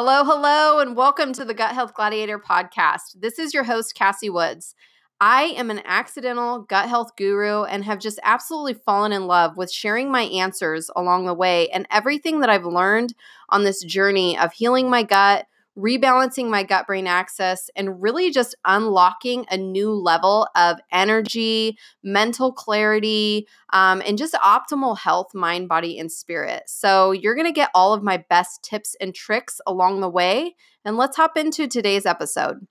[0.00, 3.20] Hello, hello, and welcome to the Gut Health Gladiator podcast.
[3.20, 4.76] This is your host, Cassie Woods.
[5.20, 9.72] I am an accidental gut health guru and have just absolutely fallen in love with
[9.72, 13.14] sharing my answers along the way and everything that I've learned
[13.48, 15.48] on this journey of healing my gut,
[15.78, 22.52] rebalancing my gut brain axis, and really just unlocking a new level of energy, mental
[22.52, 26.64] clarity, um, and just optimal health, mind, body, and spirit.
[26.66, 30.56] So, you're going to get all of my best tips and tricks along the way.
[30.84, 32.66] And let's hop into today's episode.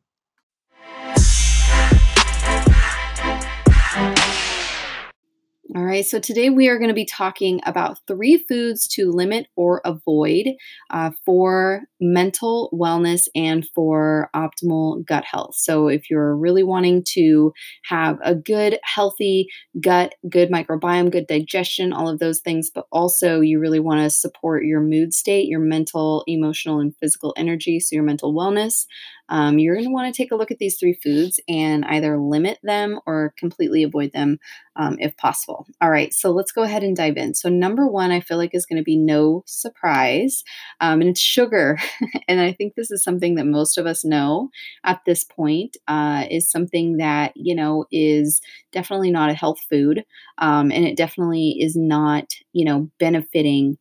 [5.77, 9.45] All right, so today we are going to be talking about three foods to limit
[9.55, 10.47] or avoid
[10.89, 15.53] uh, for mental wellness and for optimal gut health.
[15.55, 19.49] So, if you're really wanting to have a good, healthy
[19.79, 24.09] gut, good microbiome, good digestion, all of those things, but also you really want to
[24.09, 28.87] support your mood state, your mental, emotional, and physical energy, so your mental wellness,
[29.29, 32.17] um, you're going to want to take a look at these three foods and either
[32.17, 34.39] limit them or completely avoid them
[34.75, 35.65] um, if possible.
[35.81, 37.33] All right, so let's go ahead and dive in.
[37.33, 40.43] So, number one, I feel like is going to be no surprise,
[40.79, 41.77] um, and it's sugar.
[42.27, 44.49] and I think this is something that most of us know
[44.83, 50.03] at this point, uh, is something that, you know, is definitely not a health food.
[50.37, 53.77] Um, and it definitely is not, you know, benefiting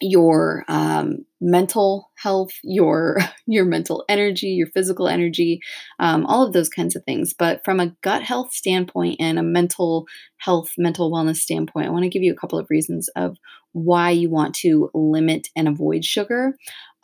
[0.00, 5.60] your um, mental health, your your mental energy, your physical energy,
[5.98, 7.32] um, all of those kinds of things.
[7.32, 10.06] But from a gut health standpoint and a mental
[10.38, 13.36] health, mental wellness standpoint, I want to give you a couple of reasons of
[13.72, 16.54] why you want to limit and avoid sugar.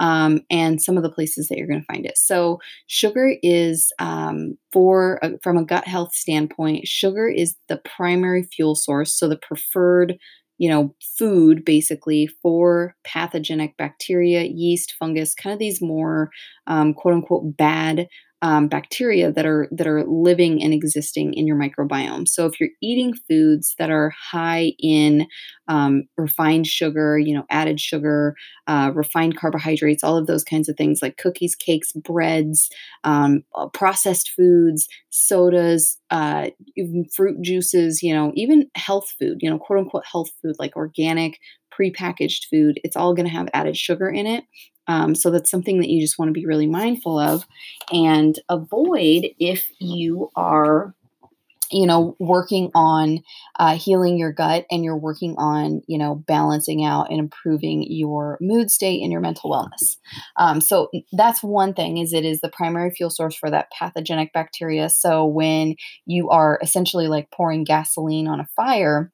[0.01, 2.19] Um, and some of the places that you're going to find it.
[2.19, 8.43] So, sugar is um, for a, from a gut health standpoint, sugar is the primary
[8.43, 10.19] fuel source, so the preferred
[10.59, 16.31] you know, food basically for pathogenic bacteria, yeast, fungus, kind of these more
[16.67, 18.07] um, quote unquote bad
[18.45, 22.29] um, bacteria that are that are living and existing in your microbiome.
[22.29, 25.27] So if you're eating foods that are high in
[25.67, 28.35] um, refined sugar, you know, added sugar,
[28.67, 32.69] uh, refined carbohydrates, all of those kinds of things like cookies, cakes, breads,
[33.03, 36.51] um, uh, processed foods, sodas, uh,
[37.17, 41.39] fruit juices, you know, even health food, you know, quote unquote health food like organic,
[41.73, 44.45] prepackaged food, it's all going to have added sugar in it.
[44.87, 47.47] Um, so that's something that you just want to be really mindful of
[47.93, 50.95] and avoid if you are
[51.71, 53.21] you know working on
[53.59, 58.39] uh, healing your gut and you're working on you know balancing out and improving your
[58.41, 59.97] mood state and your mental wellness.
[60.37, 64.33] Um, so that's one thing is it is the primary fuel source for that pathogenic
[64.33, 64.89] bacteria.
[64.89, 69.11] So when you are essentially like pouring gasoline on a fire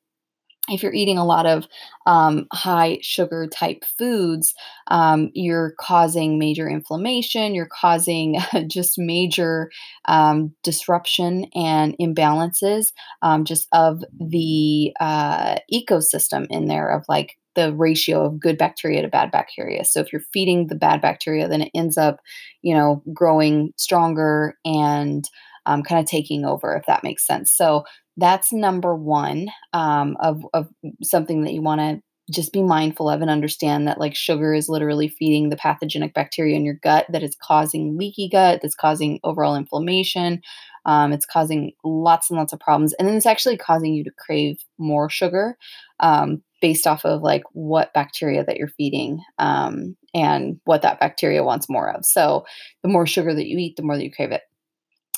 [0.71, 1.67] if you're eating a lot of
[2.07, 4.55] um, high sugar type foods,
[4.89, 8.39] um, you're causing major inflammation, you're causing
[8.69, 9.71] just major
[10.07, 12.87] um, disruption and imbalances
[13.23, 19.03] um, just of the uh, ecosystem in there of like the ratio of good bacteria
[19.03, 19.85] to bad bacteria.
[19.85, 22.21] So if you're feeding the bad bacteria, then it ends up,
[22.63, 25.25] you know, growing stronger and
[25.67, 27.53] um, kind of taking over, if that makes sense.
[27.53, 27.85] So
[28.21, 30.69] that's number one um, of, of
[31.03, 32.01] something that you want to
[32.31, 36.55] just be mindful of and understand that like sugar is literally feeding the pathogenic bacteria
[36.55, 40.41] in your gut that is causing leaky gut that's causing overall inflammation
[40.87, 44.13] um, it's causing lots and lots of problems and then it's actually causing you to
[44.17, 45.57] crave more sugar
[45.99, 51.43] um, based off of like what bacteria that you're feeding um, and what that bacteria
[51.43, 52.05] wants more of.
[52.05, 52.45] So
[52.83, 54.43] the more sugar that you eat the more that you crave it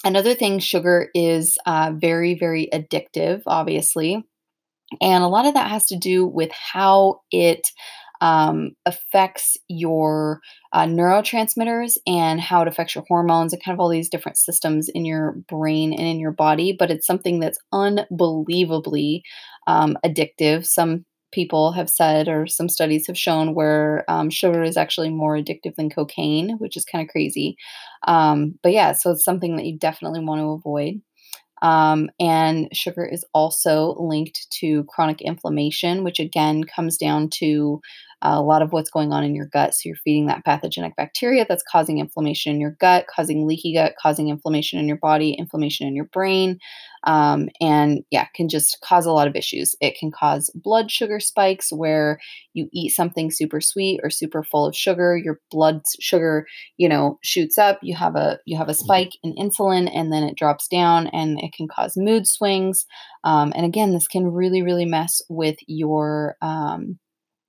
[0.05, 4.25] Another thing, sugar is uh, very, very addictive, obviously.
[5.01, 7.69] And a lot of that has to do with how it
[8.21, 10.41] um, affects your
[10.73, 14.89] uh, neurotransmitters and how it affects your hormones and kind of all these different systems
[14.89, 16.75] in your brain and in your body.
[16.77, 19.25] But it's something that's unbelievably
[19.67, 20.67] um, addictive.
[20.67, 25.37] Some people have said, or some studies have shown, where um, sugar is actually more
[25.37, 27.57] addictive than cocaine, which is kind of crazy.
[28.07, 31.01] Um, but yeah, so it's something that you definitely want to avoid.
[31.63, 37.81] Um, and sugar is also linked to chronic inflammation, which again comes down to
[38.23, 39.75] a lot of what's going on in your gut.
[39.75, 43.95] So you're feeding that pathogenic bacteria that's causing inflammation in your gut, causing leaky gut,
[44.01, 46.59] causing inflammation in your body, inflammation in your brain.
[47.05, 49.75] Um, and yeah, can just cause a lot of issues.
[49.81, 52.21] It can cause blood sugar spikes where
[52.53, 56.47] you eat something super sweet or super full of sugar, your blood sugar,
[56.77, 57.79] you know, shoots up.
[57.83, 61.41] You have a you have a spike in insulin, and then it drops down, and
[61.41, 62.87] it can cause mood swings.
[63.25, 66.99] Um, and again, this can really really mess with your um,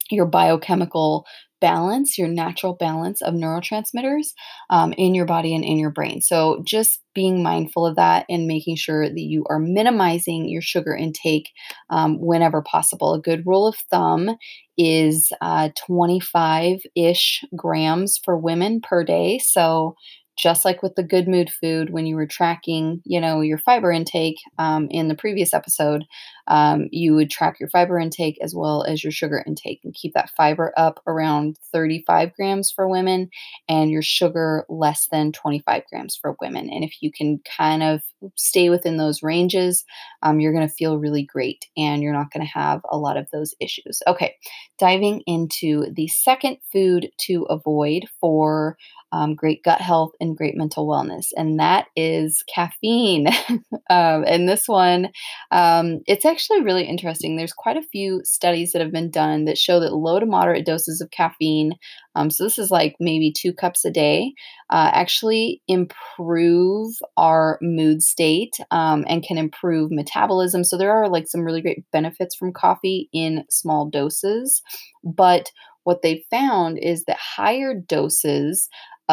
[0.10, 1.26] your biochemical
[1.62, 4.34] balance, your natural balance of neurotransmitters
[4.70, 6.20] um, in your body and in your brain.
[6.20, 10.94] So, just being mindful of that and making sure that you are minimizing your sugar
[10.94, 11.52] intake
[11.90, 13.14] um, whenever possible.
[13.14, 14.32] A good rule of thumb
[14.78, 15.32] is
[15.78, 19.40] 25 uh, ish grams for women per day.
[19.40, 19.96] So,
[20.38, 23.92] just like with the good mood food when you were tracking you know your fiber
[23.92, 26.06] intake um, in the previous episode
[26.48, 30.14] um, you would track your fiber intake as well as your sugar intake and keep
[30.14, 33.30] that fiber up around 35 grams for women
[33.70, 36.70] and your sugar less than 25 grams for women.
[36.70, 38.02] And if you can kind of
[38.36, 39.86] stay within those ranges
[40.22, 43.18] um, you're going to feel really great and you're not going to have a lot
[43.18, 44.02] of those issues.
[44.08, 44.36] Okay
[44.80, 48.78] diving into the second food to avoid for
[49.14, 53.28] um, great gut health and great mental wellness, and that is caffeine.
[53.90, 55.10] um, and this one,
[55.52, 57.38] um, it's actually really interesting.
[57.38, 60.66] There's quite a few studies that have been done that show that low to moderate
[60.66, 61.74] doses of caffeine,
[62.16, 64.34] um, so this is like maybe two cups a day,
[64.70, 70.64] uh, actually improve our mood state um, and can improve metabolism.
[70.64, 74.62] So there are like some really great benefits from coffee in small doses,
[75.04, 75.52] but
[75.84, 78.70] what they found is that higher doses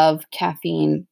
[0.09, 1.07] of caffeine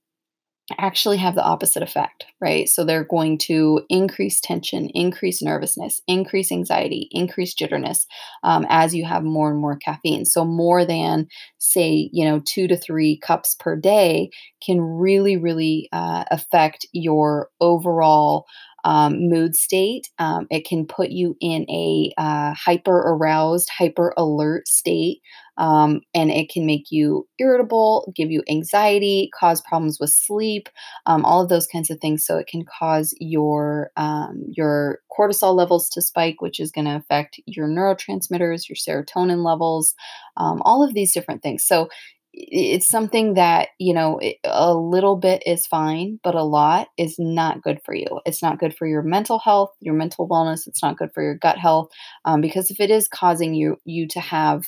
[0.76, 2.68] actually have the opposite effect, right?
[2.68, 8.06] So they're going to increase tension, increase nervousness, increase anxiety, increase jitterness
[8.42, 10.26] um, as you have more and more caffeine.
[10.26, 11.26] So more than,
[11.56, 14.30] say, you know, two to three cups per day
[14.64, 18.44] can really, really uh, affect your overall
[18.88, 20.08] um, mood state.
[20.18, 25.20] Um, it can put you in a uh, hyper aroused, hyper alert state
[25.58, 30.68] um, and it can make you irritable, give you anxiety, cause problems with sleep,
[31.06, 32.24] um, all of those kinds of things.
[32.24, 36.96] So it can cause your um, your cortisol levels to spike, which is going to
[36.96, 39.94] affect your neurotransmitters, your serotonin levels,
[40.36, 41.64] um, all of these different things.
[41.64, 41.88] So
[42.32, 47.62] it's something that you know a little bit is fine but a lot is not
[47.62, 48.06] good for you.
[48.26, 51.34] It's not good for your mental health your mental wellness it's not good for your
[51.36, 51.88] gut health
[52.24, 54.64] um, because if it is causing you you to have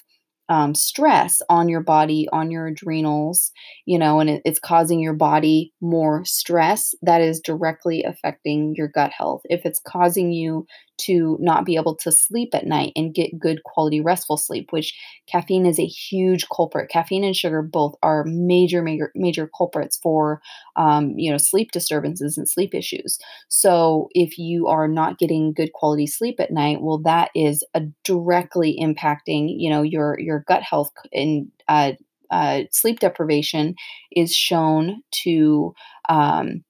[0.50, 3.52] um, stress on your body, on your adrenals,
[3.86, 8.88] you know, and it, it's causing your body more stress that is directly affecting your
[8.88, 9.42] gut health.
[9.44, 10.66] If it's causing you
[11.02, 14.92] to not be able to sleep at night and get good quality restful sleep, which
[15.26, 16.90] caffeine is a huge culprit.
[16.90, 20.42] Caffeine and sugar both are major, major, major culprits for,
[20.76, 23.18] um, you know, sleep disturbances and sleep issues.
[23.48, 27.64] So if you are not getting good quality sleep at night, well, that is
[28.04, 31.92] directly impacting, you know, your your gut health and uh,
[32.30, 33.74] uh, sleep deprivation
[34.14, 35.74] is shown to
[36.08, 36.64] um,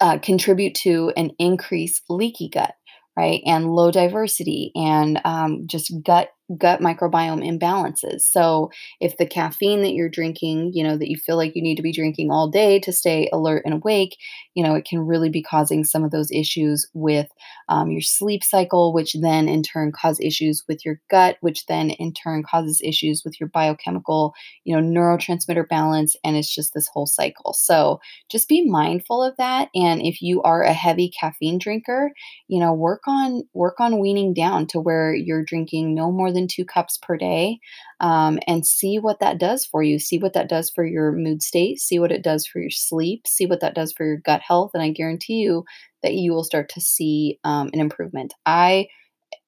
[0.00, 2.74] uh, contribute to an increased leaky gut
[3.16, 3.42] right?
[3.46, 8.20] And low diversity and um, just gut gut microbiome imbalances.
[8.22, 8.70] So
[9.00, 11.82] if the caffeine that you're drinking, you know, that you feel like you need to
[11.82, 14.16] be drinking all day to stay alert and awake,
[14.54, 17.28] you know, it can really be causing some of those issues with
[17.68, 21.90] um, your sleep cycle, which then in turn cause issues with your gut, which then
[21.90, 26.14] in turn causes issues with your biochemical, you know, neurotransmitter balance.
[26.24, 27.54] And it's just this whole cycle.
[27.54, 28.00] So
[28.30, 29.70] just be mindful of that.
[29.74, 32.12] And if you are a heavy caffeine drinker,
[32.48, 36.48] you know, work on work on weaning down to where you're drinking no more than
[36.48, 37.58] two cups per day
[38.00, 39.98] um, and see what that does for you.
[39.98, 41.78] See what that does for your mood state.
[41.80, 43.26] See what it does for your sleep.
[43.26, 44.72] See what that does for your gut health.
[44.74, 45.64] And I guarantee you
[46.02, 48.34] that you will start to see um, an improvement.
[48.44, 48.88] I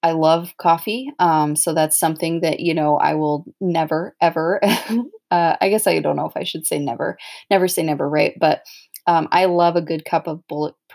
[0.03, 1.11] I love coffee.
[1.19, 4.61] Um, so that's something that, you know, I will never, ever,
[5.31, 7.17] uh, I guess I don't know if I should say never,
[7.51, 8.35] never say never, right?
[8.39, 8.63] But
[9.07, 10.47] um, I love a good cup of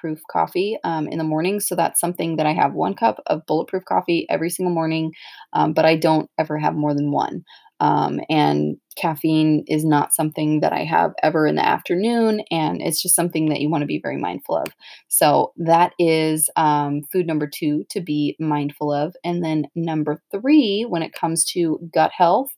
[0.01, 1.59] bulletproof coffee um, in the morning.
[1.59, 5.11] So that's something that I have one cup of bulletproof coffee every single morning,
[5.53, 7.43] um, but I don't ever have more than one.
[7.79, 13.01] Um, and caffeine is not something that I have ever in the afternoon, and it's
[13.01, 14.67] just something that you want to be very mindful of.
[15.07, 19.15] So, that is um, food number two to be mindful of.
[19.23, 22.49] And then number three, when it comes to gut health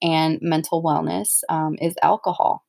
[0.00, 2.64] and mental wellness, um, is alcohol.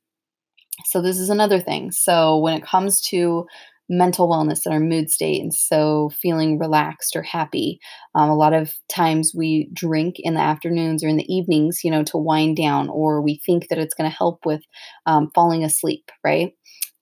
[0.85, 1.91] So, this is another thing.
[1.91, 3.45] So, when it comes to
[3.91, 7.77] mental wellness and our mood state and so feeling relaxed or happy.
[8.15, 11.91] Um, a lot of times we drink in the afternoons or in the evenings you
[11.91, 14.61] know to wind down or we think that it's going to help with
[15.05, 16.53] um, falling asleep right?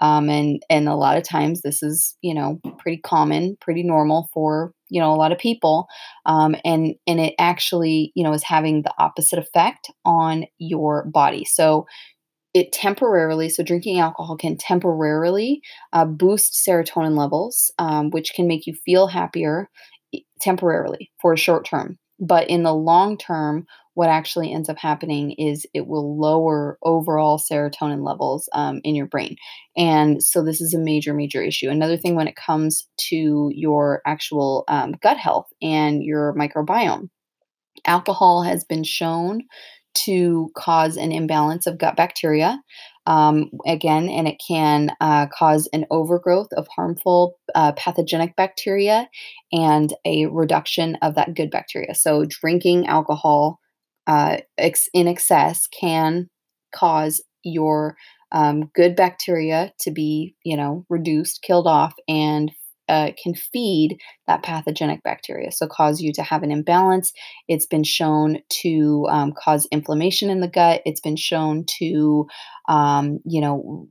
[0.02, 4.30] Um, and and a lot of times this is you know pretty common pretty normal
[4.34, 5.88] for you know a lot of people.
[6.26, 11.46] Um, and and it actually you know is having the opposite effect on your body.
[11.46, 11.86] So
[12.54, 15.62] it temporarily, so drinking alcohol can temporarily
[15.94, 19.70] uh, boost serotonin levels, um, which can make you feel happier
[20.42, 21.98] temporarily for a short term.
[22.20, 27.38] But in the long term, what actually ends up happening is it will lower overall
[27.38, 29.36] serotonin levels um, in your brain.
[29.78, 31.70] And so this is a major, major issue.
[31.70, 37.10] Another thing when it comes to your actual um, gut health and your microbiome,
[37.86, 39.42] alcohol has been shown
[39.94, 42.62] to cause an imbalance of gut bacteria.
[43.06, 49.10] Um, again, and it can uh, cause an overgrowth of harmful uh, pathogenic bacteria
[49.52, 51.96] and a reduction of that good bacteria.
[51.96, 53.60] So, drinking alcohol
[54.06, 56.30] uh, ex- in excess can
[56.74, 57.96] cause your
[58.32, 62.52] um, good bacteria to be, you know, reduced, killed off, and
[62.90, 67.14] uh, can feed that pathogenic bacteria, so cause you to have an imbalance.
[67.48, 70.82] It's been shown to um, cause inflammation in the gut.
[70.86, 72.28] It's been shown to,
[72.68, 73.88] um, you know,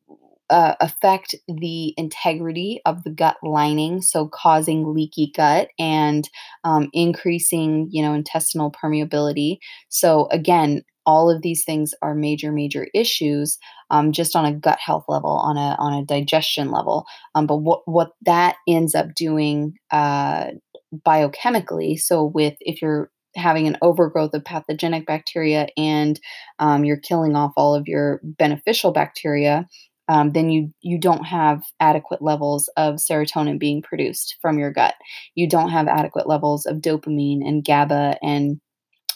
[0.50, 6.28] uh, affect the integrity of the gut lining, so causing leaky gut and
[6.64, 9.58] um, increasing, you know, intestinal permeability.
[9.88, 13.56] So again, all of these things are major, major issues
[13.90, 17.06] um, just on a gut health level, on a on a digestion level.
[17.34, 20.48] Um, but what what that ends up doing uh,
[20.94, 26.20] biochemically, so with if you're having an overgrowth of pathogenic bacteria and
[26.58, 29.66] um, you're killing off all of your beneficial bacteria,
[30.08, 34.94] um, then you you don't have adequate levels of serotonin being produced from your gut.
[35.34, 38.60] You don't have adequate levels of dopamine and GABA and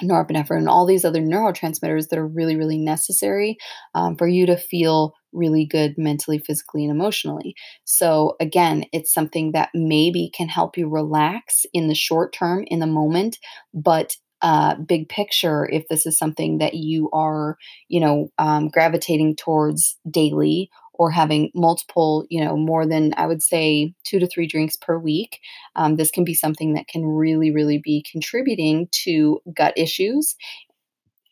[0.03, 3.57] norepinephrine and all these other neurotransmitters that are really, really necessary
[3.95, 7.55] um, for you to feel really good mentally, physically, and emotionally.
[7.85, 12.81] So, again, it's something that maybe can help you relax in the short term, in
[12.81, 13.39] the moment,
[13.73, 17.57] but uh, big picture, if this is something that you are,
[17.89, 23.43] you know, um, gravitating towards daily or having multiple, you know, more than I would
[23.43, 25.41] say two to three drinks per week,
[25.77, 30.37] um, this can be something that can really, really be contributing to gut issues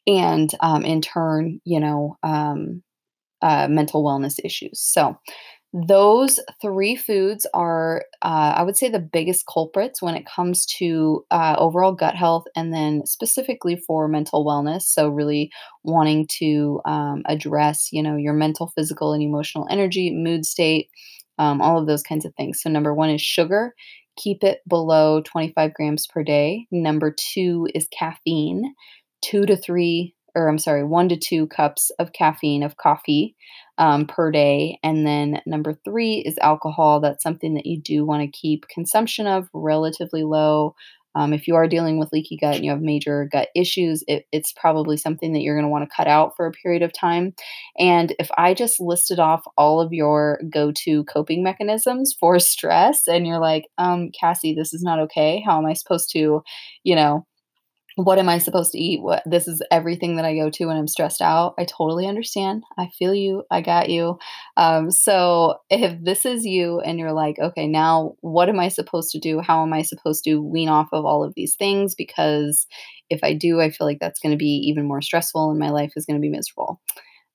[0.07, 2.83] and um, in turn, you know, um,
[3.43, 4.81] uh, mental wellness issues.
[4.81, 5.19] So,
[5.73, 11.25] those three foods are, uh, I would say, the biggest culprits when it comes to
[11.31, 14.83] uh, overall gut health and then specifically for mental wellness.
[14.83, 15.51] So, really
[15.85, 20.89] wanting to um, address, you know, your mental, physical, and emotional energy, mood state,
[21.39, 22.61] um, all of those kinds of things.
[22.61, 23.73] So, number one is sugar.
[24.17, 26.67] Keep it below 25 grams per day.
[26.73, 28.75] Number two is caffeine,
[29.23, 33.35] two to three or I'm sorry, one to two cups of caffeine of coffee
[33.81, 34.79] um, per day.
[34.85, 37.01] And then number three is alcohol.
[37.01, 40.75] That's something that you do want to keep consumption of relatively low.
[41.17, 44.27] Um, if you are dealing with leaky gut and you have major gut issues, it,
[44.31, 46.93] it's probably something that you're going to want to cut out for a period of
[46.93, 47.35] time.
[47.79, 53.09] And if I just listed off all of your go to coping mechanisms for stress,
[53.09, 55.43] and you're like, um, Cassie, this is not okay.
[55.45, 56.43] How am I supposed to,
[56.85, 57.27] you know,
[58.05, 59.03] what am I supposed to eat?
[59.03, 61.55] What this is everything that I go to when I'm stressed out.
[61.59, 62.65] I totally understand.
[62.79, 63.45] I feel you.
[63.51, 64.19] I got you.
[64.57, 69.11] Um, so if this is you and you're like, okay, now what am I supposed
[69.13, 69.41] to do?
[69.41, 71.95] How am I supposed to wean off of all of these things?
[71.95, 72.67] Because
[73.09, 75.71] if I do, I feel like that's going to be even more stressful and my
[75.71, 76.81] life is going to be miserable.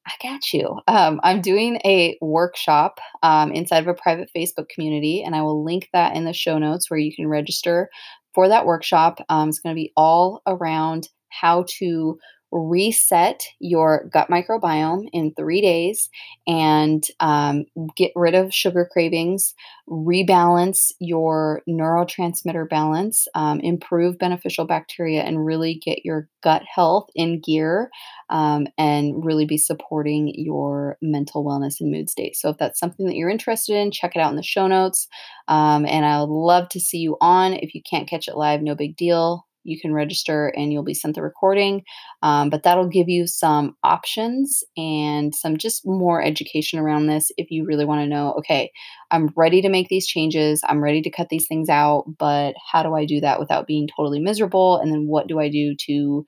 [0.08, 0.80] I got you.
[0.88, 5.64] Um, I'm doing a workshop um, inside of a private Facebook community, and I will
[5.64, 7.90] link that in the show notes where you can register
[8.36, 9.20] for that workshop.
[9.30, 12.20] Um, it's going to be all around how to
[12.56, 16.10] reset your gut microbiome in three days
[16.48, 17.66] and um,
[17.98, 19.54] get rid of sugar cravings,
[19.90, 27.42] rebalance your neurotransmitter balance, um, improve beneficial bacteria, and really get your gut health in
[27.42, 27.90] gear
[28.30, 32.38] um, and really be supporting your mental wellness and mood state.
[32.38, 35.08] So, if that's something that you're interested in, check it out in the show notes.
[35.50, 37.54] Um, and I would love to see you on.
[37.54, 40.94] If you can't catch it live, no big deal you can register and you'll be
[40.94, 41.84] sent the recording.
[42.22, 47.52] Um, but that'll give you some options and some just more education around this if
[47.52, 48.72] you really want to know okay,
[49.12, 52.84] I'm ready to make these changes, I'm ready to cut these things out, but how
[52.84, 54.78] do I do that without being totally miserable?
[54.78, 56.26] And then what do I do to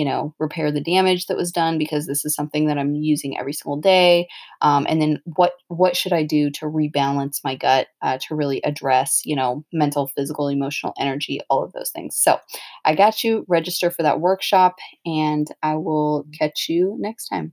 [0.00, 3.36] you know repair the damage that was done because this is something that i'm using
[3.38, 4.26] every single day
[4.62, 8.62] um, and then what what should i do to rebalance my gut uh, to really
[8.64, 12.16] address you know mental physical emotional energy all of those things.
[12.16, 12.38] So
[12.86, 17.52] i got you register for that workshop and i will catch you next time